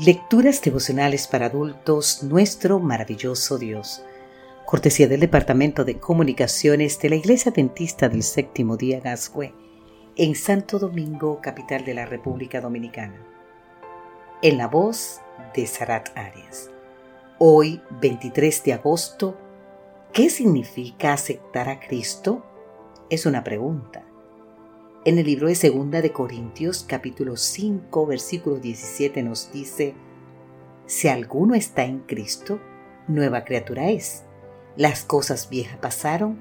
[0.00, 4.00] Lecturas devocionales para adultos, nuestro maravilloso Dios.
[4.64, 9.52] Cortesía del Departamento de Comunicaciones de la Iglesia Adventista del Séptimo Día Gascue,
[10.14, 13.26] en Santo Domingo, capital de la República Dominicana.
[14.40, 15.20] En la voz
[15.52, 16.70] de Sarat Arias.
[17.38, 19.36] Hoy, 23 de agosto,
[20.12, 22.46] ¿qué significa aceptar a Cristo?
[23.10, 24.07] Es una pregunta.
[25.04, 29.94] En el libro de Segunda de Corintios, capítulo 5, versículo 17 nos dice,
[30.86, 32.60] Si alguno está en Cristo,
[33.06, 34.24] nueva criatura es.
[34.76, 36.40] Las cosas viejas pasaron,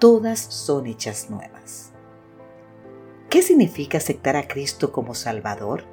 [0.00, 1.92] todas son hechas nuevas.
[3.30, 5.84] ¿Qué significa aceptar a Cristo como Salvador?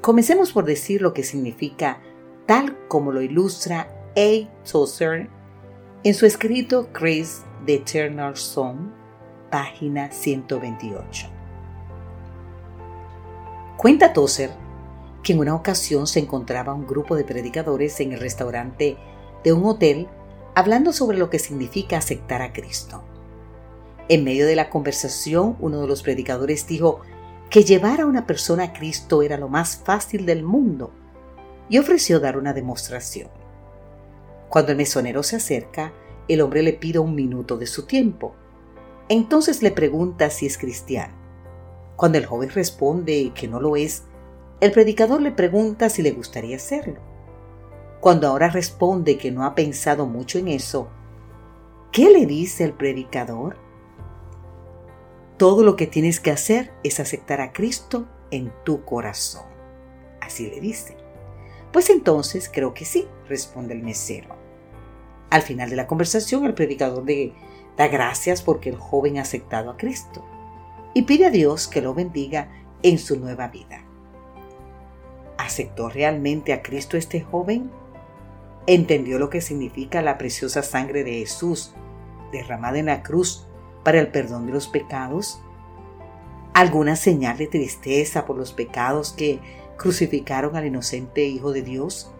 [0.00, 2.00] Comencemos por decir lo que significa
[2.46, 4.64] tal como lo ilustra A.
[4.64, 5.28] Tozer
[6.04, 8.95] en su escrito Grace the Eternal Song
[9.50, 11.28] página 128.
[13.76, 14.50] Cuenta Tozer
[15.22, 18.96] que en una ocasión se encontraba un grupo de predicadores en el restaurante
[19.42, 20.08] de un hotel
[20.54, 23.02] hablando sobre lo que significa aceptar a Cristo.
[24.08, 27.00] En medio de la conversación, uno de los predicadores dijo
[27.50, 30.92] que llevar a una persona a Cristo era lo más fácil del mundo
[31.68, 33.28] y ofreció dar una demostración.
[34.48, 35.92] Cuando el mesonero se acerca,
[36.28, 38.34] el hombre le pide un minuto de su tiempo
[39.08, 41.14] entonces le pregunta si es cristiano.
[41.96, 44.04] Cuando el joven responde que no lo es,
[44.60, 47.00] el predicador le pregunta si le gustaría hacerlo.
[48.00, 50.88] Cuando ahora responde que no ha pensado mucho en eso,
[51.92, 53.56] ¿qué le dice el predicador?
[55.36, 59.44] Todo lo que tienes que hacer es aceptar a Cristo en tu corazón.
[60.20, 60.96] Así le dice.
[61.72, 64.34] Pues entonces creo que sí, responde el mesero.
[65.30, 67.34] Al final de la conversación, el predicador de
[67.76, 70.24] Da gracias porque el joven ha aceptado a Cristo
[70.94, 72.48] y pide a Dios que lo bendiga
[72.82, 73.82] en su nueva vida.
[75.36, 77.70] ¿Aceptó realmente a Cristo este joven?
[78.66, 81.74] ¿Entendió lo que significa la preciosa sangre de Jesús
[82.32, 83.46] derramada en la cruz
[83.84, 85.40] para el perdón de los pecados?
[86.54, 89.38] ¿Alguna señal de tristeza por los pecados que
[89.76, 92.10] crucificaron al inocente Hijo de Dios?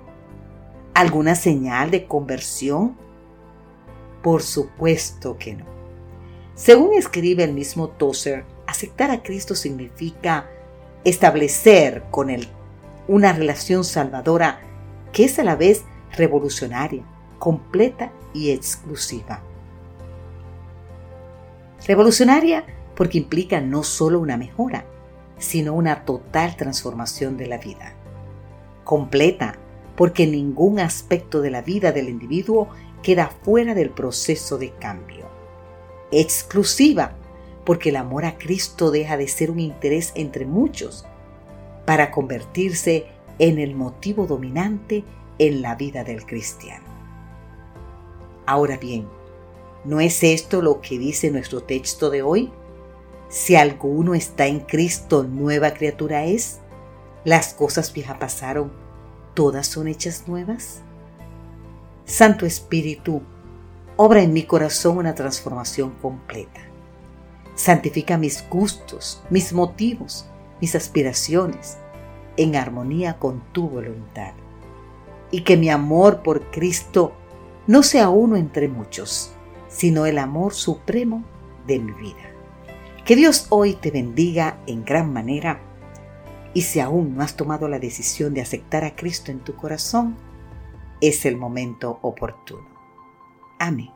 [0.93, 2.97] ¿Alguna señal de conversión
[4.27, 5.65] por supuesto que no.
[6.57, 10.51] Según escribe el mismo Tozer, aceptar a Cristo significa
[11.05, 12.49] establecer con Él
[13.07, 14.63] una relación salvadora
[15.13, 15.85] que es a la vez
[16.17, 17.05] revolucionaria,
[17.39, 19.45] completa y exclusiva.
[21.87, 22.65] Revolucionaria
[22.97, 24.87] porque implica no solo una mejora,
[25.39, 27.95] sino una total transformación de la vida.
[28.83, 29.57] Completa
[29.95, 32.71] porque ningún aspecto de la vida del individuo
[33.03, 35.27] queda fuera del proceso de cambio.
[36.11, 37.15] Exclusiva,
[37.65, 41.05] porque el amor a Cristo deja de ser un interés entre muchos
[41.85, 43.07] para convertirse
[43.39, 45.05] en el motivo dominante
[45.39, 46.87] en la vida del cristiano.
[48.47, 49.09] Ahora bien,
[49.85, 52.53] ¿no es esto lo que dice nuestro texto de hoy?
[53.29, 56.61] Si alguno está en Cristo, nueva criatura es.
[57.25, 58.73] Las cosas viejas pasaron,
[59.35, 60.83] todas son hechas nuevas.
[62.07, 63.21] Santo Espíritu,
[63.97, 66.61] obra en mi corazón una transformación completa.
[67.57, 70.25] Santifica mis gustos, mis motivos,
[70.61, 71.79] mis aspiraciones,
[72.37, 74.35] en armonía con tu voluntad.
[75.33, 77.13] Y que mi amor por Cristo
[77.67, 79.33] no sea uno entre muchos,
[79.67, 81.25] sino el amor supremo
[81.67, 82.23] de mi vida.
[83.05, 85.61] Que Dios hoy te bendiga en gran manera
[86.55, 90.17] y si aún no has tomado la decisión de aceptar a Cristo en tu corazón,
[91.01, 92.67] es el momento oportuno.
[93.59, 93.96] Amén.